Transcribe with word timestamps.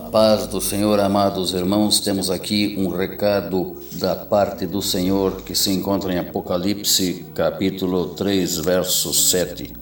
A 0.00 0.10
paz 0.10 0.46
do 0.46 0.62
Senhor, 0.62 0.98
amados 0.98 1.52
irmãos, 1.52 2.00
temos 2.00 2.30
aqui 2.30 2.74
um 2.78 2.88
recado 2.88 3.76
da 3.92 4.16
parte 4.16 4.66
do 4.66 4.80
Senhor 4.80 5.42
que 5.42 5.54
se 5.54 5.70
encontra 5.70 6.10
em 6.10 6.18
Apocalipse, 6.18 7.26
capítulo 7.34 8.14
3, 8.14 8.56
verso 8.60 9.12
7. 9.12 9.74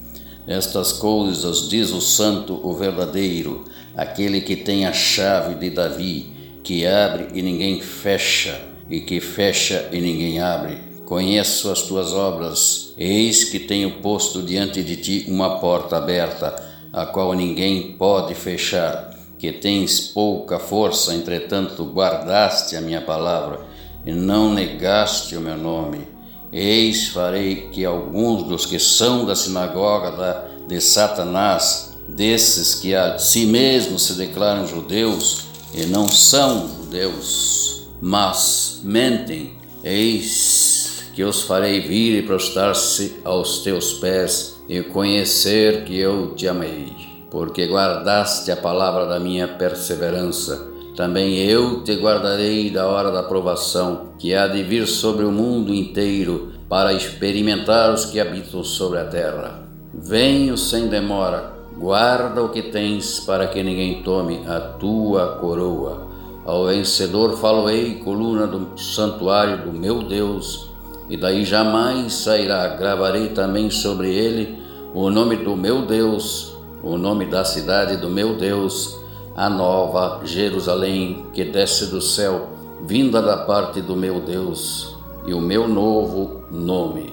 Estas 0.44 0.92
coisas 0.92 1.68
diz 1.68 1.92
o 1.92 2.00
Santo, 2.00 2.60
o 2.66 2.74
verdadeiro, 2.74 3.64
aquele 3.96 4.40
que 4.40 4.56
tem 4.56 4.86
a 4.86 4.92
chave 4.92 5.54
de 5.54 5.70
Davi, 5.70 6.34
que 6.64 6.84
abre 6.84 7.28
e 7.32 7.40
ninguém 7.40 7.80
fecha, 7.80 8.60
e 8.90 9.00
que 9.00 9.20
fecha 9.20 9.88
e 9.92 10.00
ninguém 10.00 10.40
abre. 10.40 10.78
Conheço 11.06 11.70
as 11.70 11.82
tuas 11.82 12.12
obras, 12.12 12.92
eis 12.98 13.44
que 13.44 13.60
tenho 13.60 14.02
posto 14.02 14.42
diante 14.42 14.82
de 14.82 14.96
ti 14.96 15.26
uma 15.28 15.60
porta 15.60 15.96
aberta, 15.96 16.60
a 16.92 17.06
qual 17.06 17.34
ninguém 17.34 17.92
pode 17.92 18.34
fechar 18.34 19.07
que 19.38 19.52
tens 19.52 20.00
pouca 20.00 20.58
força, 20.58 21.14
entretanto 21.14 21.84
guardaste 21.84 22.76
a 22.76 22.80
minha 22.80 23.00
palavra 23.00 23.60
e 24.04 24.12
não 24.12 24.52
negaste 24.52 25.36
o 25.36 25.40
meu 25.40 25.56
nome. 25.56 26.08
Eis 26.52 27.08
farei 27.08 27.68
que 27.68 27.84
alguns 27.84 28.42
dos 28.44 28.66
que 28.66 28.78
são 28.78 29.24
da 29.24 29.36
sinagoga 29.36 30.48
de 30.66 30.80
Satanás, 30.80 31.96
desses 32.08 32.74
que 32.74 32.94
a 32.94 33.18
si 33.18 33.46
mesmos 33.46 34.06
se 34.06 34.14
declaram 34.14 34.66
judeus 34.66 35.44
e 35.74 35.84
não 35.84 36.08
são 36.08 36.68
judeus, 36.68 37.88
mas 38.00 38.80
mentem, 38.82 39.52
eis 39.84 41.04
que 41.14 41.22
os 41.22 41.42
farei 41.42 41.80
vir 41.80 42.18
e 42.18 42.22
prostrar-se 42.22 43.16
aos 43.24 43.58
teus 43.58 43.94
pés 43.94 44.56
e 44.68 44.82
conhecer 44.82 45.84
que 45.84 45.96
eu 45.98 46.34
te 46.34 46.48
amei 46.48 47.07
porque 47.30 47.66
guardaste 47.66 48.50
a 48.50 48.56
palavra 48.56 49.06
da 49.06 49.20
minha 49.20 49.46
perseverança. 49.46 50.66
Também 50.96 51.36
eu 51.36 51.84
te 51.84 51.94
guardarei 51.94 52.70
da 52.70 52.88
hora 52.88 53.10
da 53.10 53.22
provação, 53.22 54.08
que 54.18 54.34
há 54.34 54.48
de 54.48 54.62
vir 54.62 54.86
sobre 54.86 55.24
o 55.24 55.30
mundo 55.30 55.72
inteiro, 55.72 56.52
para 56.68 56.92
experimentar 56.92 57.92
os 57.92 58.04
que 58.06 58.18
habitam 58.18 58.64
sobre 58.64 58.98
a 58.98 59.04
terra. 59.04 59.62
Venho 59.94 60.56
sem 60.56 60.88
demora, 60.88 61.52
guarda 61.78 62.42
o 62.42 62.48
que 62.48 62.62
tens, 62.62 63.20
para 63.20 63.46
que 63.46 63.62
ninguém 63.62 64.02
tome 64.02 64.40
a 64.46 64.58
tua 64.58 65.38
coroa. 65.40 66.08
Ao 66.44 66.66
vencedor 66.66 67.36
faloei, 67.36 67.96
coluna 67.96 68.46
do 68.46 68.78
santuário 68.78 69.66
do 69.66 69.72
meu 69.72 70.02
Deus, 70.02 70.70
e 71.08 71.16
daí 71.16 71.44
jamais 71.44 72.12
sairá. 72.14 72.66
Gravarei 72.68 73.28
também 73.28 73.70
sobre 73.70 74.12
ele 74.12 74.58
o 74.94 75.10
nome 75.10 75.36
do 75.36 75.56
meu 75.56 75.82
Deus 75.82 76.57
o 76.82 76.96
nome 76.96 77.26
da 77.26 77.44
cidade 77.44 77.96
do 77.96 78.08
meu 78.08 78.36
Deus, 78.36 78.98
a 79.34 79.48
nova 79.48 80.24
Jerusalém 80.24 81.26
que 81.32 81.44
desce 81.44 81.86
do 81.86 82.00
céu, 82.00 82.50
vinda 82.84 83.20
da 83.20 83.38
parte 83.38 83.80
do 83.80 83.96
meu 83.96 84.20
Deus, 84.20 84.96
e 85.26 85.34
o 85.34 85.40
meu 85.40 85.68
novo 85.68 86.44
nome. 86.50 87.12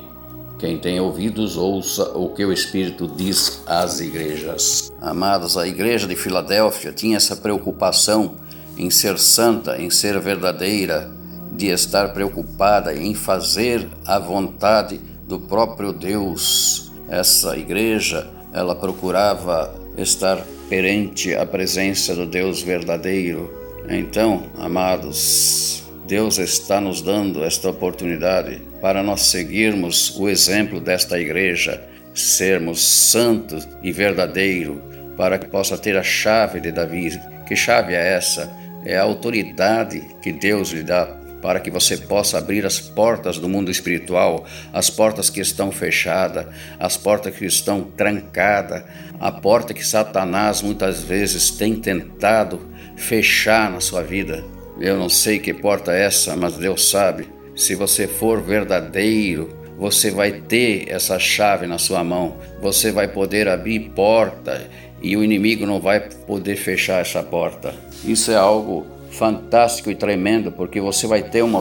Quem 0.57 0.77
tem 0.77 0.99
ouvidos, 0.99 1.57
ouça 1.57 2.17
o 2.17 2.29
que 2.29 2.45
o 2.45 2.53
Espírito 2.53 3.07
diz 3.07 3.61
às 3.67 3.99
igrejas. 3.99 4.91
Amados, 5.01 5.57
a 5.57 5.67
igreja 5.67 6.07
de 6.07 6.15
Filadélfia 6.15 6.93
tinha 6.93 7.17
essa 7.17 7.35
preocupação 7.35 8.35
em 8.77 8.89
ser 8.89 9.19
santa, 9.19 9.81
em 9.81 9.89
ser 9.89 10.19
verdadeira, 10.19 11.11
de 11.51 11.67
estar 11.67 12.13
preocupada 12.13 12.95
em 12.95 13.13
fazer 13.13 13.87
a 14.05 14.17
vontade 14.17 14.99
do 15.27 15.39
próprio 15.39 15.91
Deus. 15.91 16.91
Essa 17.07 17.57
igreja 17.57 18.27
ela 18.55 18.73
procurava 18.73 19.75
estar 19.97 20.41
perante 20.69 21.35
a 21.35 21.45
presença 21.45 22.15
do 22.15 22.25
Deus 22.25 22.61
verdadeiro. 22.61 23.53
Então, 23.89 24.43
amados, 24.57 25.83
Deus 26.07 26.37
está 26.37 26.79
nos 26.79 27.01
dando 27.01 27.43
esta 27.43 27.69
oportunidade 27.69 28.61
para 28.81 29.03
nós 29.03 29.23
seguirmos 29.23 30.17
o 30.17 30.29
exemplo 30.29 30.79
desta 30.79 31.19
igreja, 31.19 31.83
sermos 32.13 32.81
santos 32.81 33.67
e 33.83 33.91
verdadeiro, 33.91 34.81
para 35.17 35.37
que 35.37 35.47
possa 35.47 35.77
ter 35.77 35.97
a 35.97 36.03
chave 36.03 36.61
de 36.61 36.71
Davi. 36.71 37.19
Que 37.45 37.55
chave 37.55 37.93
é 37.93 38.13
essa? 38.13 38.51
É 38.85 38.97
a 38.97 39.03
autoridade 39.03 40.01
que 40.21 40.31
Deus 40.31 40.69
lhe 40.69 40.83
dá 40.83 41.24
para 41.45 41.59
que 41.59 41.69
você 41.69 41.95
possa 41.95 42.39
abrir 42.39 42.65
as 42.65 42.79
portas 42.79 43.37
do 43.37 43.47
mundo 43.47 43.69
espiritual, 43.69 44.47
as 44.73 44.89
portas 44.89 45.29
que 45.29 45.39
estão 45.39 45.71
fechadas, 45.71 46.47
as 46.79 46.97
portas 46.97 47.35
que 47.35 47.45
estão 47.45 47.83
trancadas, 47.83 48.81
a 49.19 49.31
porta 49.31 49.71
que 49.71 49.85
Satanás 49.85 50.63
muitas 50.63 51.03
vezes 51.03 51.51
tem 51.51 51.75
tentado 51.75 52.59
fechar 52.95 53.69
na 53.69 53.79
sua 53.79 54.01
vida. 54.01 54.43
Eu 54.81 54.97
não 54.97 55.07
sei 55.07 55.37
que 55.37 55.53
porta 55.53 55.93
é 55.93 56.05
essa, 56.05 56.35
mas 56.35 56.57
Deus 56.57 56.89
sabe. 56.89 57.29
Se 57.55 57.75
você 57.75 58.07
for 58.07 58.41
verdadeiro, 58.41 59.55
você 59.77 60.09
vai 60.09 60.31
ter 60.31 60.89
essa 60.89 61.19
chave 61.19 61.67
na 61.67 61.77
sua 61.77 62.03
mão, 62.03 62.37
você 62.59 62.91
vai 62.91 63.07
poder 63.07 63.47
abrir 63.47 63.91
porta 63.91 64.67
e 64.99 65.15
o 65.15 65.23
inimigo 65.23 65.63
não 65.67 65.79
vai 65.79 65.99
poder 65.99 66.55
fechar 66.55 67.01
essa 67.01 67.21
porta. 67.21 67.75
Isso 68.03 68.31
é 68.31 68.35
algo 68.35 68.94
fantástico 69.17 69.89
e 69.89 69.95
tremendo, 69.95 70.51
porque 70.51 70.81
você 70.81 71.07
vai 71.07 71.23
ter 71.23 71.41
uma 71.41 71.59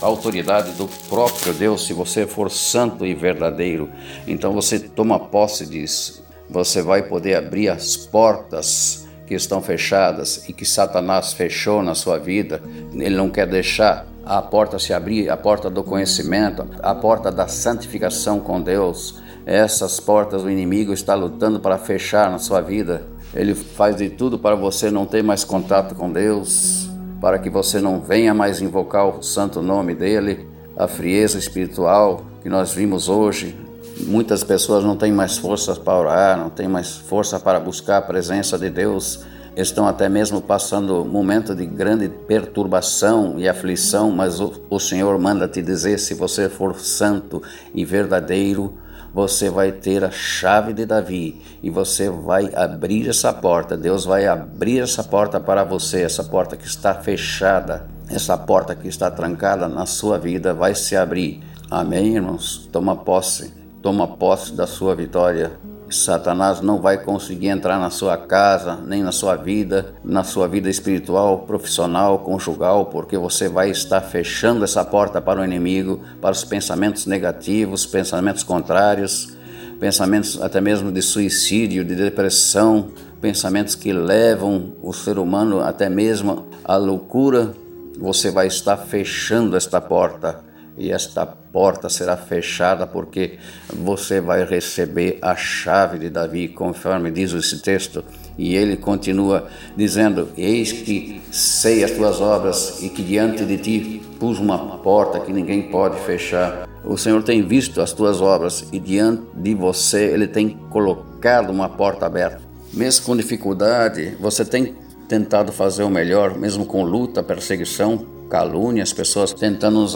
autoridade 0.00 0.72
do 0.72 0.88
próprio 1.08 1.54
Deus 1.54 1.86
se 1.86 1.92
você 1.92 2.26
for 2.26 2.50
santo 2.50 3.06
e 3.06 3.14
verdadeiro. 3.14 3.88
Então 4.26 4.52
você 4.52 4.78
toma 4.78 5.18
posse 5.18 5.66
disso. 5.66 6.24
Você 6.50 6.82
vai 6.82 7.02
poder 7.02 7.36
abrir 7.36 7.68
as 7.68 7.96
portas 7.96 9.06
que 9.26 9.34
estão 9.34 9.60
fechadas 9.60 10.48
e 10.48 10.52
que 10.52 10.64
Satanás 10.64 11.32
fechou 11.32 11.82
na 11.82 11.94
sua 11.94 12.18
vida. 12.18 12.60
Ele 12.92 13.16
não 13.16 13.30
quer 13.30 13.46
deixar 13.46 14.06
a 14.24 14.42
porta 14.42 14.78
se 14.78 14.92
abrir, 14.92 15.30
a 15.30 15.36
porta 15.36 15.70
do 15.70 15.84
conhecimento, 15.84 16.66
a 16.82 16.94
porta 16.94 17.30
da 17.30 17.46
santificação 17.46 18.40
com 18.40 18.60
Deus. 18.60 19.20
Essas 19.44 20.00
portas 20.00 20.42
o 20.42 20.50
inimigo 20.50 20.92
está 20.92 21.14
lutando 21.14 21.60
para 21.60 21.78
fechar 21.78 22.30
na 22.30 22.38
sua 22.38 22.60
vida. 22.60 23.04
Ele 23.32 23.54
faz 23.54 23.96
de 23.96 24.10
tudo 24.10 24.38
para 24.38 24.56
você 24.56 24.90
não 24.90 25.06
ter 25.06 25.22
mais 25.22 25.44
contato 25.44 25.94
com 25.94 26.10
Deus 26.10 26.95
para 27.20 27.38
que 27.38 27.50
você 27.50 27.80
não 27.80 28.00
venha 28.00 28.34
mais 28.34 28.60
invocar 28.60 29.06
o 29.06 29.22
santo 29.22 29.62
nome 29.62 29.94
dele, 29.94 30.46
a 30.76 30.86
frieza 30.86 31.38
espiritual 31.38 32.22
que 32.42 32.48
nós 32.48 32.72
vimos 32.72 33.08
hoje. 33.08 33.56
Muitas 34.00 34.44
pessoas 34.44 34.84
não 34.84 34.96
têm 34.96 35.10
mais 35.10 35.38
forças 35.38 35.78
para 35.78 35.98
orar, 35.98 36.38
não 36.38 36.50
têm 36.50 36.68
mais 36.68 36.96
força 36.96 37.40
para 37.40 37.58
buscar 37.58 37.98
a 37.98 38.02
presença 38.02 38.58
de 38.58 38.68
Deus, 38.68 39.24
estão 39.56 39.88
até 39.88 40.08
mesmo 40.08 40.42
passando 40.42 41.02
momento 41.04 41.54
de 41.54 41.64
grande 41.64 42.08
perturbação 42.08 43.38
e 43.38 43.48
aflição, 43.48 44.10
mas 44.10 44.38
o, 44.38 44.52
o 44.68 44.78
Senhor 44.78 45.18
manda 45.18 45.48
te 45.48 45.62
dizer: 45.62 45.98
se 45.98 46.12
você 46.12 46.50
for 46.50 46.78
santo 46.78 47.42
e 47.74 47.84
verdadeiro, 47.84 48.74
você 49.16 49.48
vai 49.48 49.72
ter 49.72 50.04
a 50.04 50.10
chave 50.10 50.74
de 50.74 50.84
Davi 50.84 51.40
e 51.62 51.70
você 51.70 52.10
vai 52.10 52.54
abrir 52.54 53.08
essa 53.08 53.32
porta. 53.32 53.74
Deus 53.74 54.04
vai 54.04 54.26
abrir 54.26 54.80
essa 54.80 55.02
porta 55.02 55.40
para 55.40 55.64
você, 55.64 56.02
essa 56.02 56.22
porta 56.22 56.54
que 56.54 56.66
está 56.66 56.92
fechada, 56.92 57.88
essa 58.10 58.36
porta 58.36 58.74
que 58.74 58.86
está 58.86 59.10
trancada 59.10 59.68
na 59.68 59.86
sua 59.86 60.18
vida 60.18 60.52
vai 60.52 60.74
se 60.74 60.94
abrir. 60.94 61.42
Amém, 61.70 62.16
irmãos? 62.16 62.68
Toma 62.70 62.94
posse, 62.94 63.54
toma 63.80 64.06
posse 64.06 64.52
da 64.52 64.66
sua 64.66 64.94
vitória. 64.94 65.52
Satanás 65.90 66.60
não 66.60 66.80
vai 66.80 66.98
conseguir 66.98 67.48
entrar 67.48 67.78
na 67.78 67.90
sua 67.90 68.16
casa, 68.16 68.76
nem 68.86 69.02
na 69.02 69.12
sua 69.12 69.36
vida, 69.36 69.94
na 70.04 70.24
sua 70.24 70.48
vida 70.48 70.68
espiritual, 70.68 71.40
profissional, 71.40 72.18
conjugal, 72.20 72.86
porque 72.86 73.16
você 73.16 73.48
vai 73.48 73.70
estar 73.70 74.00
fechando 74.00 74.64
essa 74.64 74.84
porta 74.84 75.20
para 75.20 75.40
o 75.40 75.44
inimigo, 75.44 76.00
para 76.20 76.32
os 76.32 76.44
pensamentos 76.44 77.06
negativos, 77.06 77.86
pensamentos 77.86 78.42
contrários, 78.42 79.36
pensamentos 79.78 80.42
até 80.42 80.60
mesmo 80.60 80.90
de 80.90 81.02
suicídio, 81.02 81.84
de 81.84 81.94
depressão, 81.94 82.88
pensamentos 83.20 83.74
que 83.74 83.92
levam 83.92 84.72
o 84.82 84.92
ser 84.92 85.18
humano 85.18 85.60
até 85.60 85.88
mesmo 85.88 86.46
à 86.64 86.76
loucura. 86.76 87.52
Você 87.98 88.30
vai 88.30 88.46
estar 88.46 88.76
fechando 88.76 89.56
esta 89.56 89.80
porta 89.80 90.45
e 90.76 90.92
esta 90.92 91.24
porta 91.24 91.88
será 91.88 92.16
fechada 92.16 92.86
porque 92.86 93.38
você 93.72 94.20
vai 94.20 94.44
receber 94.44 95.18
a 95.22 95.34
chave 95.34 95.98
de 95.98 96.10
Davi, 96.10 96.48
conforme 96.48 97.10
diz 97.10 97.32
esse 97.32 97.60
texto. 97.60 98.04
E 98.36 98.54
ele 98.54 98.76
continua 98.76 99.48
dizendo: 99.74 100.28
Eis 100.36 100.72
que 100.72 101.22
sei 101.32 101.82
as 101.82 101.92
tuas 101.92 102.20
obras 102.20 102.82
e 102.82 102.90
que 102.90 103.02
diante 103.02 103.44
de 103.44 103.56
ti 103.56 104.02
pus 104.20 104.38
uma 104.38 104.78
porta 104.78 105.20
que 105.20 105.32
ninguém 105.32 105.62
pode 105.62 105.98
fechar. 106.00 106.68
O 106.84 106.98
Senhor 106.98 107.22
tem 107.22 107.42
visto 107.42 107.80
as 107.80 107.92
tuas 107.92 108.20
obras 108.20 108.68
e 108.70 108.78
diante 108.78 109.22
de 109.34 109.54
você 109.54 110.04
ele 110.04 110.28
tem 110.28 110.50
colocado 110.70 111.50
uma 111.50 111.68
porta 111.68 112.06
aberta. 112.06 112.42
Mesmo 112.72 113.06
com 113.06 113.16
dificuldade, 113.16 114.16
você 114.20 114.44
tem 114.44 114.74
tentado 115.08 115.52
fazer 115.52 115.82
o 115.82 115.90
melhor, 115.90 116.36
mesmo 116.36 116.66
com 116.66 116.82
luta, 116.82 117.22
perseguição, 117.22 118.15
calúnia, 118.28 118.82
as 118.82 118.92
pessoas 118.92 119.32
tentando 119.32 119.80
nos 119.80 119.94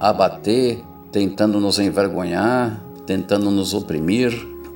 abater, 0.00 0.78
tentando 1.10 1.60
nos 1.60 1.78
envergonhar, 1.78 2.82
tentando 3.06 3.50
nos 3.50 3.74
oprimir, 3.74 4.32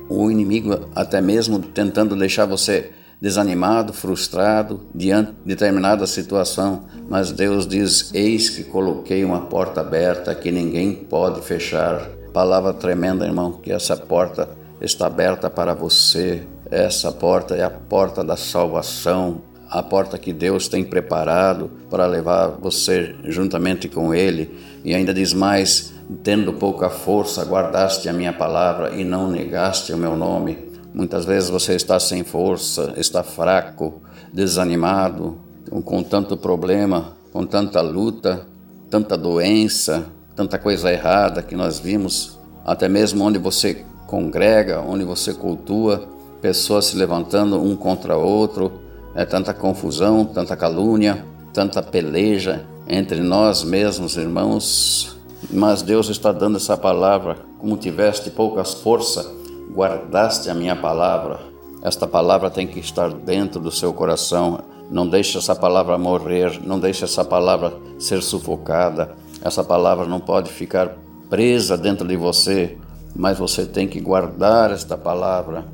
o 0.09 0.29
inimigo 0.29 0.79
até 0.95 1.21
mesmo 1.21 1.59
tentando 1.59 2.15
deixar 2.15 2.45
você 2.45 2.91
desanimado, 3.23 3.93
frustrado 3.93 4.81
diante 4.93 5.31
de 5.31 5.37
determinada 5.45 6.05
situação, 6.05 6.83
mas 7.09 7.31
Deus 7.31 7.65
diz: 7.65 8.13
Eis 8.13 8.49
que 8.49 8.65
coloquei 8.65 9.23
uma 9.23 9.41
porta 9.41 9.79
aberta 9.79 10.35
que 10.35 10.51
ninguém 10.51 10.93
pode 10.93 11.41
fechar. 11.41 12.05
Palavra 12.33 12.73
tremenda, 12.73 13.25
irmão, 13.25 13.53
que 13.53 13.71
essa 13.71 13.95
porta 13.95 14.49
está 14.81 15.07
aberta 15.07 15.49
para 15.49 15.73
você. 15.73 16.43
Essa 16.69 17.11
porta 17.11 17.55
é 17.55 17.63
a 17.63 17.69
porta 17.69 18.23
da 18.23 18.35
salvação, 18.35 19.41
a 19.73 19.81
porta 19.81 20.19
que 20.19 20.31
Deus 20.31 20.67
tem 20.67 20.83
preparado 20.83 21.71
para 21.89 22.05
levar 22.05 22.49
você 22.49 23.15
juntamente 23.25 23.89
com 23.89 24.13
Ele. 24.13 24.55
E 24.85 24.93
ainda 24.93 25.11
diz 25.11 25.33
mais: 25.33 25.91
tendo 26.23 26.53
pouca 26.53 26.91
força, 26.91 27.43
guardaste 27.43 28.07
a 28.07 28.13
minha 28.13 28.31
palavra 28.31 28.93
e 28.93 29.03
não 29.03 29.27
negaste 29.27 29.91
o 29.91 29.97
meu 29.97 30.15
nome. 30.15 30.71
Muitas 30.93 31.25
vezes 31.25 31.49
você 31.49 31.73
está 31.73 31.99
sem 31.99 32.23
força, 32.23 32.93
está 32.97 33.23
fraco, 33.23 33.99
desanimado, 34.31 35.39
com 35.83 36.03
tanto 36.03 36.37
problema, 36.37 37.13
com 37.31 37.43
tanta 37.43 37.81
luta, 37.81 38.45
tanta 38.91 39.17
doença, 39.17 40.05
tanta 40.35 40.59
coisa 40.59 40.93
errada 40.93 41.41
que 41.41 41.55
nós 41.55 41.79
vimos, 41.79 42.37
até 42.63 42.87
mesmo 42.87 43.23
onde 43.23 43.39
você 43.39 43.83
congrega, 44.05 44.81
onde 44.81 45.03
você 45.03 45.33
cultua, 45.33 46.07
pessoas 46.39 46.85
se 46.85 46.95
levantando 46.95 47.59
um 47.59 47.75
contra 47.75 48.15
outro, 48.15 48.82
é 49.15 49.25
tanta 49.25 49.53
confusão, 49.53 50.25
tanta 50.25 50.55
calúnia, 50.55 51.25
tanta 51.53 51.81
peleja 51.83 52.65
entre 52.87 53.21
nós 53.21 53.63
mesmos, 53.63 54.17
irmãos. 54.17 55.17
Mas 55.51 55.81
Deus 55.81 56.09
está 56.09 56.31
dando 56.31 56.57
essa 56.57 56.75
palavra, 56.75 57.37
como 57.59 57.77
tiveste 57.77 58.29
poucas 58.31 58.73
forças, 58.73 59.29
guardaste 59.71 60.49
a 60.49 60.53
minha 60.53 60.75
palavra. 60.75 61.39
Esta 61.81 62.07
palavra 62.07 62.49
tem 62.49 62.65
que 62.65 62.79
estar 62.79 63.11
dentro 63.11 63.59
do 63.59 63.69
seu 63.69 63.93
coração. 63.93 64.59
Não 64.89 65.07
deixe 65.07 65.37
essa 65.37 65.55
palavra 65.55 65.97
morrer, 65.97 66.61
não 66.65 66.79
deixe 66.79 67.03
essa 67.03 67.25
palavra 67.25 67.73
ser 67.99 68.21
sufocada. 68.21 69.15
Essa 69.43 69.63
palavra 69.63 70.05
não 70.05 70.19
pode 70.19 70.49
ficar 70.49 70.95
presa 71.29 71.77
dentro 71.77 72.07
de 72.07 72.15
você, 72.15 72.77
mas 73.15 73.37
você 73.37 73.65
tem 73.65 73.87
que 73.87 73.99
guardar 73.99 74.71
esta 74.71 74.97
palavra. 74.97 75.65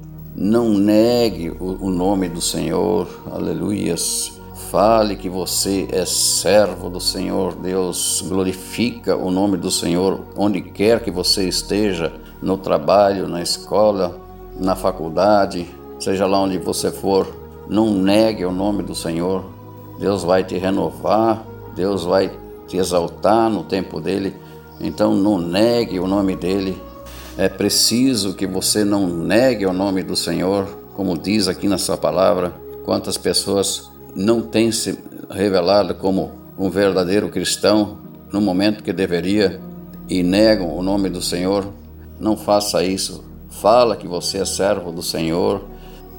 Não 0.41 0.69
negue 0.69 1.51
o, 1.59 1.89
nome 1.89 2.29
do 2.29 2.39
Senhor. 2.39 3.09
Aleluias. 3.29 4.39
Fale 4.71 5.17
que 5.17 5.27
você 5.27 5.85
é 5.91 6.05
servo 6.05 6.89
do 6.89 7.01
Senhor 7.01 7.55
Deus. 7.55 8.23
Glorifica 8.25 9.17
o 9.17 9.29
nome 9.31 9.57
do 9.57 9.69
Senhor 9.69 10.21
onde 10.37 10.61
quer 10.61 11.03
que 11.03 11.11
você 11.11 11.45
esteja 11.45 12.13
no 12.41 12.57
trabalho, 12.57 13.27
na 13.27 13.41
escola, 13.41 14.17
na 14.57 14.77
faculdade, 14.77 15.67
seja 15.99 16.25
lá 16.25 16.39
onde 16.39 16.57
você 16.57 16.89
for, 16.89 17.27
não 17.67 17.93
negue 17.93 18.45
o 18.45 18.51
nome 18.53 18.81
do 18.81 18.95
Senhor. 18.95 19.43
Deus 19.99 20.23
vai 20.23 20.45
te 20.45 20.57
renovar, 20.57 21.45
Deus 21.75 22.05
vai 22.05 22.31
te 22.65 22.77
exaltar 22.77 23.49
no 23.49 23.65
tempo 23.65 23.99
dele. 23.99 24.33
Então 24.79 25.13
não 25.13 25.37
negue 25.37 25.99
o 25.99 26.07
nome 26.07 26.33
dele. 26.37 26.81
É 27.39 27.47
preciso 27.47 28.33
que 28.33 28.45
você 28.45 28.83
não 28.83 29.07
negue 29.07 29.65
o 29.65 29.71
nome 29.71 30.03
do 30.03 30.13
Senhor, 30.13 30.67
como 30.93 31.17
diz 31.17 31.47
aqui 31.47 31.69
na 31.69 31.77
sua 31.77 31.95
palavra. 31.95 32.53
Quantas 32.83 33.17
pessoas 33.17 33.89
não 34.13 34.41
têm 34.41 34.73
se 34.73 34.99
revelado 35.29 35.95
como 35.95 36.33
um 36.57 36.69
verdadeiro 36.69 37.29
cristão 37.29 37.99
no 38.29 38.41
momento 38.41 38.83
que 38.83 38.91
deveria 38.91 39.57
e 40.09 40.21
negam 40.21 40.75
o 40.75 40.83
nome 40.83 41.09
do 41.09 41.21
Senhor 41.21 41.65
não 42.19 42.35
faça 42.35 42.83
isso. 42.83 43.23
Fala 43.49 43.95
que 43.95 44.05
você 44.05 44.39
é 44.39 44.45
servo 44.45 44.91
do 44.91 45.01
Senhor, 45.01 45.63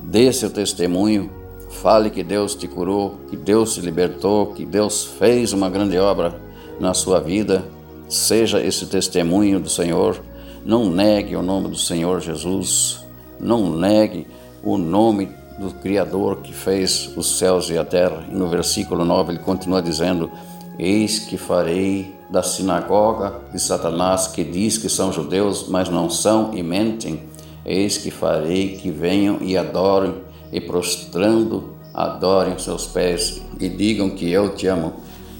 dê 0.02 0.32
seu 0.32 0.48
testemunho, 0.48 1.28
fale 1.68 2.08
que 2.08 2.24
Deus 2.24 2.54
te 2.54 2.66
curou, 2.66 3.16
que 3.28 3.36
Deus 3.36 3.74
te 3.74 3.82
libertou, 3.82 4.54
que 4.54 4.64
Deus 4.64 5.04
fez 5.04 5.52
uma 5.52 5.68
grande 5.68 5.98
obra 5.98 6.40
na 6.80 6.94
sua 6.94 7.20
vida. 7.20 7.62
Seja 8.08 8.58
esse 8.64 8.86
testemunho 8.86 9.60
do 9.60 9.68
Senhor. 9.68 10.29
Não 10.64 10.90
negue 10.90 11.36
o 11.36 11.42
nome 11.42 11.68
do 11.68 11.76
Senhor 11.76 12.20
Jesus. 12.20 13.04
Não 13.38 13.70
negue 13.70 14.26
o 14.62 14.76
nome 14.76 15.28
do 15.58 15.70
Criador 15.74 16.38
que 16.42 16.52
fez 16.52 17.10
os 17.16 17.38
céus 17.38 17.70
e 17.70 17.78
a 17.78 17.84
terra. 17.84 18.24
E 18.30 18.34
no 18.34 18.48
versículo 18.48 19.04
9 19.04 19.32
ele 19.32 19.38
continua 19.38 19.80
dizendo: 19.80 20.30
Eis 20.78 21.18
que 21.18 21.36
farei 21.36 22.14
da 22.30 22.42
sinagoga 22.42 23.40
de 23.52 23.58
Satanás, 23.58 24.26
que 24.26 24.44
diz 24.44 24.78
que 24.78 24.88
são 24.88 25.12
judeus, 25.12 25.68
mas 25.68 25.88
não 25.88 26.08
são 26.08 26.54
e 26.54 26.62
mentem. 26.62 27.22
Eis 27.64 27.98
que 27.98 28.10
farei 28.10 28.76
que 28.76 28.90
venham 28.90 29.38
e 29.40 29.56
adorem, 29.56 30.14
e 30.52 30.60
prostrando 30.60 31.74
adorem 31.92 32.58
seus 32.58 32.86
pés 32.86 33.40
e 33.58 33.68
digam 33.68 34.10
que 34.10 34.30
eu 34.30 34.54
te 34.54 34.66
amo. 34.66 34.94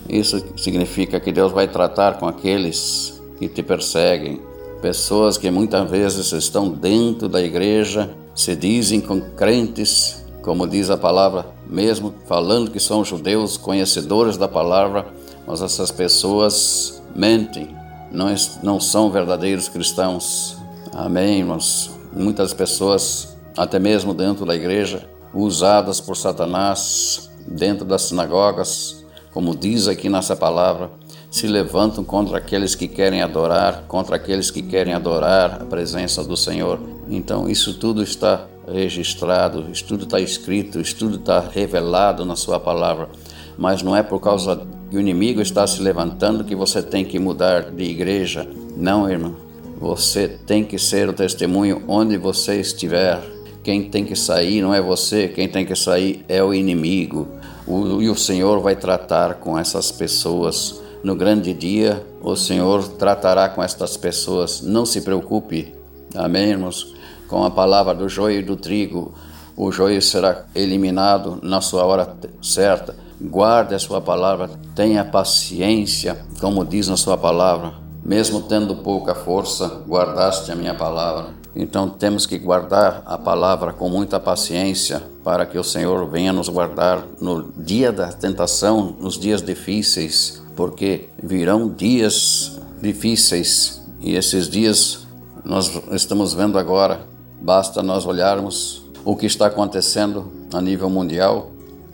Isso 0.09 0.43
significa 0.57 1.21
que 1.21 1.33
Deus 1.33 1.53
vai 1.53 1.69
tratar 1.69 2.19
com 2.19 2.27
aqueles 2.27 3.21
que 3.39 3.49
te 3.49 3.63
perseguem, 3.63 4.41
pessoas 4.81 5.37
que 5.37 5.51
muitas 5.51 5.89
vezes 5.89 6.33
estão 6.33 6.69
dentro 6.69 7.29
da 7.29 7.41
igreja, 7.43 8.11
se 8.35 8.57
dizem 8.57 9.01
com 9.01 9.21
crentes, 9.21 10.25
como 10.43 10.67
diz 10.67 10.91
a 10.91 10.97
palavra, 10.97 11.47
mesmo 11.67 12.15
falando 12.27 12.71
que 12.71 12.81
são 12.81 13.05
judeus, 13.05 13.57
conhecedores 13.57 14.37
da 14.37 14.49
palavra, 14.49 15.07
mas 15.47 15.63
essas 15.63 15.91
pessoas 15.91 17.03
mentem, 17.15 17.75
não, 18.11 18.35
não 18.63 18.81
são 18.81 19.11
verdadeiros 19.11 19.69
cristãos. 19.69 20.57
Amém, 20.93 21.41
irmãos? 21.41 21.91
Muitas 22.13 22.53
pessoas, 22.55 23.37
até 23.57 23.79
mesmo 23.79 24.15
dentro 24.15 24.47
da 24.47 24.57
igreja, 24.57 25.09
usadas 25.35 26.01
por 26.01 26.17
Satanás, 26.17 27.31
dentro 27.47 27.85
das 27.85 28.03
sinagogas, 28.03 29.05
como 29.33 29.55
diz 29.55 29.87
aqui 29.87 30.09
nessa 30.09 30.35
palavra, 30.35 30.91
se 31.31 31.47
levantam 31.47 32.03
contra 32.03 32.39
aqueles 32.39 32.75
que 32.75 32.89
querem 32.89 33.23
adorar, 33.23 33.85
contra 33.87 34.17
aqueles 34.17 34.51
que 34.51 34.63
querem 34.63 34.93
adorar 34.93 35.63
a 35.63 35.65
presença 35.65 36.25
do 36.25 36.37
Senhor. 36.37 36.81
Então, 37.09 37.49
isso 37.49 37.75
tudo 37.75 38.03
está 38.03 38.47
registrado, 38.67 39.67
isso 39.73 39.85
tudo 39.85 40.05
está 40.05 40.19
escrito, 40.19 40.81
isso 40.81 40.97
tudo 40.97 41.17
está 41.17 41.41
revelado 41.41 42.25
na 42.25 42.35
Sua 42.35 42.59
palavra. 42.59 43.09
Mas 43.57 43.83
não 43.83 43.95
é 43.95 44.03
por 44.03 44.21
causa 44.21 44.67
que 44.91 44.97
o 44.97 45.01
inimigo 45.01 45.41
está 45.41 45.67
se 45.67 45.81
levantando 45.81 46.45
que 46.45 46.57
você 46.57 46.83
tem 46.83 47.05
que 47.05 47.19
mudar 47.19 47.71
de 47.71 47.85
igreja. 47.85 48.49
Não, 48.77 49.09
irmão. 49.09 49.37
Você 49.79 50.29
tem 50.29 50.65
que 50.65 50.79
ser 50.79 51.09
o 51.09 51.13
testemunho 51.13 51.83
onde 51.87 52.17
você 52.19 52.61
estiver. 52.61 53.21
Quem 53.63 53.89
tem 53.89 54.05
que 54.05 54.17
sair 54.17 54.61
não 54.61 54.75
é 54.75 54.81
você, 54.81 55.29
quem 55.29 55.49
tem 55.49 55.65
que 55.65 55.77
sair 55.77 56.25
é 56.29 56.43
o 56.43 56.53
inimigo. 56.53 57.29
O, 57.67 58.03
e 58.03 58.09
o 58.09 58.17
Senhor 58.17 58.61
vai 58.61 58.75
tratar 58.75 59.35
com 59.35 59.59
essas 59.59 59.93
pessoas. 59.93 60.80
No 61.03 61.15
grande 61.15 61.53
dia, 61.55 62.07
o 62.21 62.37
Senhor 62.37 62.87
tratará 62.89 63.49
com 63.49 63.63
estas 63.63 63.97
pessoas. 63.97 64.61
Não 64.61 64.85
se 64.85 65.01
preocupe. 65.01 65.75
Amém, 66.15 66.51
irmãos? 66.51 66.95
Com 67.29 67.45
a 67.45 67.51
palavra 67.51 67.95
do 67.95 68.09
joio 68.09 68.41
e 68.41 68.45
do 68.45 68.57
trigo, 68.57 69.15
o 69.57 69.71
joio 69.71 70.03
será 70.03 70.45
eliminado 70.55 71.39
na 71.43 71.61
sua 71.61 71.85
hora 71.85 72.17
certa 72.43 72.95
Guarde 73.23 73.75
a 73.75 73.79
sua 73.79 74.01
palavra, 74.01 74.49
tenha 74.75 75.05
paciência, 75.05 76.25
como 76.41 76.65
diz 76.65 76.89
na 76.89 76.97
sua 76.97 77.19
palavra. 77.19 77.75
Mesmo 78.03 78.41
tendo 78.41 78.77
pouca 78.77 79.15
força, 79.15 79.83
guardaste 79.87 80.51
a 80.51 80.57
minha 80.57 80.75
palavra. 80.75 81.27
Então 81.55 81.87
temos 81.87 82.25
que 82.25 82.39
guardar 82.39 83.03
a 83.05 83.19
palavra 83.19 83.75
com 83.75 83.91
muita 83.91 84.19
paciência 84.19 85.03
para 85.23 85.45
que 85.45 85.59
o 85.59 85.65
Senhor 85.65 86.09
venha 86.09 86.33
nos 86.33 86.49
guardar 86.49 87.05
no 87.21 87.53
dia 87.59 87.93
da 87.93 88.11
tentação, 88.11 88.97
nos 88.99 89.19
dias 89.19 89.43
difíceis, 89.43 90.41
porque 90.61 91.09
virão 91.23 91.71
dias 91.71 92.61
difíceis 92.83 93.81
e 93.99 94.15
esses 94.15 94.47
dias 94.47 95.07
nós 95.43 95.73
estamos 95.91 96.35
vendo 96.35 96.59
agora. 96.59 97.01
Basta 97.41 97.83
nós 97.83 98.05
olharmos 98.05 98.85
o 99.03 99.17
que 99.17 99.25
está 99.25 99.47
acontecendo 99.47 100.31
a 100.53 100.61
nível 100.61 100.91
mundial 100.91 101.51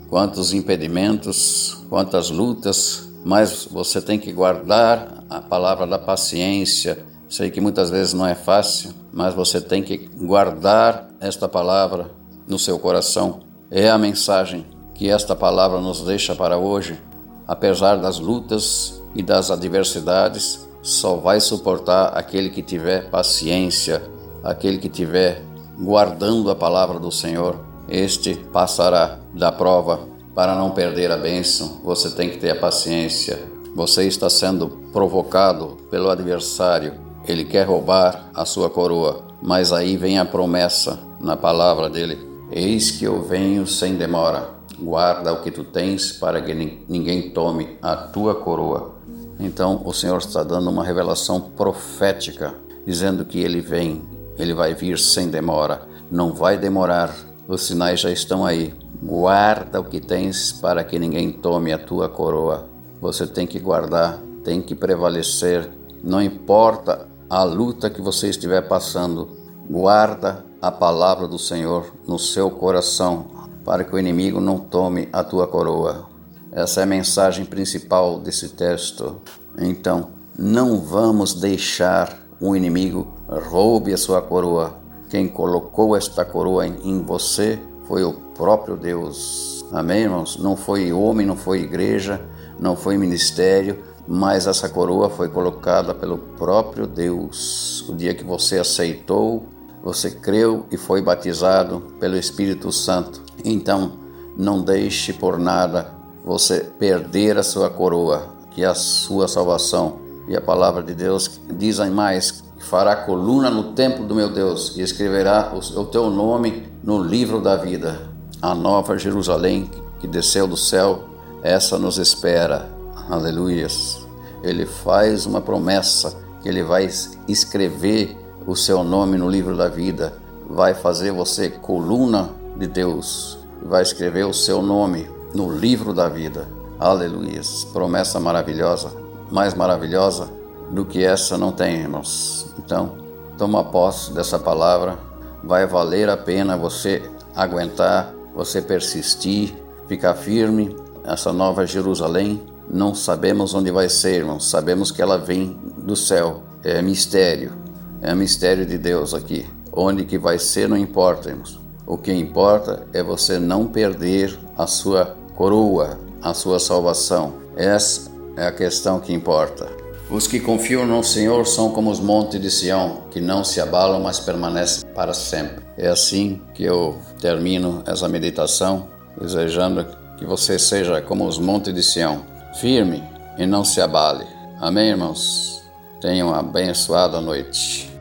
quantos 0.09 0.51
impedimentos, 0.51 1.81
quantas 1.89 2.29
lutas, 2.29 3.07
mas 3.23 3.65
você 3.71 4.01
tem 4.01 4.19
que 4.19 4.33
guardar 4.33 5.23
a 5.29 5.39
palavra 5.39 5.87
da 5.87 5.97
paciência. 5.97 7.05
Sei 7.29 7.49
que 7.49 7.61
muitas 7.61 7.89
vezes 7.89 8.11
não 8.11 8.27
é 8.27 8.35
fácil, 8.35 8.91
mas 9.13 9.33
você 9.33 9.61
tem 9.61 9.81
que 9.81 10.09
guardar 10.19 11.07
esta 11.21 11.47
palavra 11.47 12.11
no 12.45 12.59
seu 12.59 12.77
coração. 12.77 13.39
É 13.71 13.89
a 13.89 13.97
mensagem 13.97 14.65
que 14.93 15.09
esta 15.09 15.37
palavra 15.37 15.79
nos 15.79 16.01
deixa 16.01 16.35
para 16.35 16.57
hoje. 16.57 17.06
Apesar 17.47 17.95
das 17.97 18.19
lutas 18.19 19.01
e 19.15 19.23
das 19.23 19.49
adversidades, 19.49 20.67
só 20.81 21.15
vai 21.15 21.39
suportar 21.39 22.09
aquele 22.09 22.49
que 22.49 22.61
tiver 22.61 23.09
paciência, 23.09 24.03
aquele 24.43 24.77
que 24.77 24.89
tiver 24.89 25.41
guardando 25.79 26.49
a 26.49 26.55
palavra 26.55 26.99
do 26.99 27.11
Senhor 27.11 27.67
este 27.87 28.35
passará 28.35 29.17
da 29.33 29.51
prova. 29.51 30.01
Para 30.35 30.55
não 30.55 30.71
perder 30.71 31.11
a 31.11 31.17
bênção, 31.17 31.79
você 31.83 32.11
tem 32.11 32.29
que 32.29 32.37
ter 32.37 32.51
a 32.51 32.55
paciência. 32.55 33.41
Você 33.75 34.03
está 34.03 34.29
sendo 34.29 34.67
provocado 34.91 35.77
pelo 35.89 36.09
adversário. 36.09 36.93
Ele 37.27 37.45
quer 37.45 37.63
roubar 37.65 38.29
a 38.33 38.45
sua 38.45 38.69
coroa, 38.69 39.23
mas 39.41 39.71
aí 39.71 39.97
vem 39.97 40.19
a 40.19 40.25
promessa 40.25 40.99
na 41.19 41.35
palavra 41.35 41.89
dele. 41.89 42.17
Eis 42.51 42.91
que 42.91 43.05
eu 43.05 43.23
venho 43.23 43.65
sem 43.65 43.95
demora. 43.95 44.56
Guarda 44.79 45.33
o 45.33 45.41
que 45.41 45.49
tu 45.49 45.63
tens 45.63 46.11
para 46.11 46.41
que 46.41 46.53
ninguém 46.53 47.31
tome 47.31 47.77
a 47.81 47.95
tua 47.95 48.35
coroa. 48.35 48.95
Então 49.39 49.81
o 49.85 49.93
Senhor 49.93 50.17
está 50.17 50.43
dando 50.43 50.69
uma 50.69 50.83
revelação 50.83 51.41
profética, 51.41 52.55
dizendo 52.85 53.25
que 53.25 53.39
ele 53.39 53.61
vem, 53.61 54.03
ele 54.37 54.53
vai 54.53 54.73
vir 54.73 54.99
sem 54.99 55.29
demora, 55.29 55.81
não 56.11 56.33
vai 56.33 56.57
demorar, 56.57 57.15
os 57.47 57.63
sinais 57.63 57.99
já 57.99 58.11
estão 58.11 58.45
aí. 58.45 58.73
Guarda 59.01 59.79
o 59.79 59.83
que 59.83 59.99
tens 59.99 60.51
para 60.51 60.83
que 60.83 60.99
ninguém 60.99 61.31
tome 61.31 61.71
a 61.71 61.77
tua 61.77 62.09
coroa. 62.09 62.67
Você 62.99 63.27
tem 63.27 63.45
que 63.45 63.59
guardar, 63.59 64.19
tem 64.43 64.61
que 64.61 64.75
prevalecer, 64.75 65.69
não 66.03 66.21
importa 66.21 67.07
a 67.29 67.43
luta 67.43 67.89
que 67.89 68.01
você 68.01 68.29
estiver 68.29 68.67
passando, 68.67 69.29
guarda 69.69 70.45
a 70.61 70.71
palavra 70.71 71.27
do 71.27 71.37
Senhor 71.37 71.85
no 72.07 72.17
seu 72.17 72.49
coração, 72.49 73.36
para 73.67 73.83
que 73.83 73.93
o 73.93 73.99
inimigo 73.99 74.39
não 74.39 74.57
tome 74.57 75.09
a 75.11 75.21
tua 75.25 75.45
coroa. 75.45 76.07
Essa 76.53 76.79
é 76.79 76.83
a 76.83 76.85
mensagem 76.85 77.43
principal 77.43 78.17
desse 78.17 78.55
texto. 78.55 79.17
Então, 79.59 80.07
não 80.39 80.79
vamos 80.79 81.33
deixar 81.33 82.17
o 82.39 82.55
inimigo 82.55 83.13
roube 83.27 83.91
a 83.91 83.97
sua 83.97 84.21
coroa. 84.21 84.79
Quem 85.09 85.27
colocou 85.27 85.97
esta 85.97 86.23
coroa 86.23 86.65
em 86.65 87.01
você 87.01 87.59
foi 87.89 88.05
o 88.05 88.13
próprio 88.13 88.77
Deus. 88.77 89.65
Amém, 89.73 90.03
irmãos? 90.03 90.37
Não 90.37 90.55
foi 90.55 90.93
homem, 90.93 91.27
não 91.27 91.35
foi 91.35 91.59
igreja, 91.59 92.21
não 92.57 92.73
foi 92.73 92.97
ministério, 92.97 93.83
mas 94.07 94.47
essa 94.47 94.69
coroa 94.69 95.09
foi 95.09 95.27
colocada 95.27 95.93
pelo 95.93 96.17
próprio 96.17 96.87
Deus. 96.87 97.83
O 97.89 97.93
dia 97.93 98.13
que 98.13 98.23
você 98.23 98.59
aceitou, 98.59 99.45
você 99.87 100.11
creu 100.11 100.65
e 100.69 100.75
foi 100.75 101.01
batizado 101.01 101.79
pelo 101.97 102.17
Espírito 102.17 102.73
Santo. 102.73 103.21
Então, 103.45 103.93
não 104.35 104.61
deixe 104.61 105.13
por 105.13 105.39
nada 105.39 105.93
você 106.25 106.59
perder 106.59 107.37
a 107.37 107.43
sua 107.43 107.69
coroa, 107.69 108.27
que 108.51 108.65
é 108.65 108.67
a 108.67 108.75
sua 108.75 109.29
salvação. 109.29 109.99
E 110.27 110.35
a 110.35 110.41
palavra 110.41 110.83
de 110.83 110.93
Deus 110.93 111.39
diz 111.49 111.79
mais: 111.89 112.43
fará 112.59 112.97
coluna 112.97 113.49
no 113.49 113.71
templo 113.71 114.05
do 114.05 114.13
meu 114.13 114.29
Deus 114.29 114.75
e 114.75 114.81
escreverá 114.81 115.53
o 115.55 115.85
teu 115.85 116.09
nome 116.09 116.67
no 116.83 117.01
livro 117.01 117.39
da 117.39 117.55
vida. 117.55 118.09
A 118.41 118.53
nova 118.53 118.97
Jerusalém 118.97 119.71
que 120.01 120.07
desceu 120.07 120.45
do 120.45 120.57
céu, 120.57 121.05
essa 121.41 121.79
nos 121.79 121.97
espera. 121.97 122.69
Aleluias. 123.09 124.05
Ele 124.43 124.65
faz 124.65 125.25
uma 125.25 125.39
promessa 125.39 126.13
que 126.43 126.49
ele 126.49 126.61
vai 126.61 126.89
escrever 127.25 128.26
o 128.47 128.55
seu 128.55 128.81
nome 128.81 129.17
no 129.17 129.29
livro 129.29 129.57
da 129.57 129.67
vida, 129.67 130.13
vai 130.49 130.73
fazer 130.73 131.11
você 131.11 131.49
coluna 131.49 132.29
de 132.55 132.65
Deus, 132.65 133.37
vai 133.61 133.83
escrever 133.83 134.25
o 134.25 134.33
seu 134.33 134.61
nome 134.61 135.05
no 135.35 135.51
livro 135.51 135.93
da 135.93 136.07
vida. 136.07 136.47
Aleluia. 136.79 137.41
Promessa 137.73 138.21
maravilhosa, 138.21 138.93
mais 139.29 139.53
maravilhosa 139.53 140.29
do 140.71 140.85
que 140.85 141.03
essa 141.03 141.37
não 141.37 141.51
tem, 141.51 141.75
irmãos. 141.75 142.47
Então, 142.57 142.93
toma 143.37 143.65
posse 143.65 144.13
dessa 144.13 144.39
palavra. 144.39 144.97
Vai 145.43 145.67
valer 145.67 146.09
a 146.09 146.15
pena 146.15 146.55
você 146.55 147.03
aguentar, 147.35 148.13
você 148.33 148.61
persistir, 148.61 149.55
ficar 149.89 150.13
firme. 150.13 150.73
Essa 151.03 151.33
nova 151.33 151.65
Jerusalém, 151.65 152.41
não 152.69 152.95
sabemos 152.95 153.53
onde 153.53 153.71
vai 153.71 153.89
ser, 153.89 154.19
irmãos. 154.19 154.49
Sabemos 154.49 154.89
que 154.89 155.01
ela 155.01 155.17
vem 155.17 155.59
do 155.77 155.97
céu. 155.97 156.43
É 156.63 156.81
mistério. 156.81 157.66
É 158.01 158.13
mistério 158.13 158.65
de 158.65 158.77
Deus 158.77 159.13
aqui. 159.13 159.45
Onde 159.71 160.05
que 160.05 160.17
vai 160.17 160.39
ser 160.39 160.67
não 160.67 160.77
importa, 160.77 161.29
irmãos. 161.29 161.59
O 161.85 161.97
que 161.97 162.11
importa 162.11 162.85
é 162.93 163.01
você 163.01 163.39
não 163.39 163.65
perder 163.65 164.37
a 164.57 164.67
sua 164.67 165.15
coroa, 165.35 165.99
a 166.21 166.33
sua 166.33 166.59
salvação. 166.59 167.33
Essa 167.55 168.11
é 168.35 168.45
a 168.45 168.51
questão 168.51 168.99
que 168.99 169.13
importa. 169.13 169.67
Os 170.09 170.25
que 170.25 170.39
confiam 170.39 170.85
no 170.85 171.03
Senhor 171.03 171.45
são 171.45 171.69
como 171.71 171.91
os 171.91 171.99
montes 171.99 172.39
de 172.39 172.49
Sião, 172.49 173.03
que 173.11 173.19
não 173.19 173.43
se 173.43 173.59
abalam, 173.59 174.01
mas 174.01 174.19
permanecem 174.19 174.87
para 174.95 175.13
sempre. 175.13 175.63
É 175.77 175.89
assim 175.89 176.41
que 176.53 176.63
eu 176.63 176.97
termino 177.19 177.83
essa 177.85 178.07
meditação, 178.07 178.87
desejando 179.19 179.85
que 180.17 180.25
você 180.25 180.57
seja 180.57 181.01
como 181.01 181.27
os 181.27 181.37
montes 181.37 181.73
de 181.73 181.83
Sião, 181.83 182.21
firme 182.59 183.03
e 183.37 183.45
não 183.45 183.65
se 183.65 183.81
abale. 183.81 184.25
Amém, 184.59 184.89
irmãos? 184.89 185.56
Tenham 185.99 186.29
uma 186.29 186.39
abençoada 186.39 187.19
noite. 187.19 187.96